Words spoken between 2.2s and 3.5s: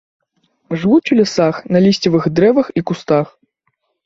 дрэвах і кустах.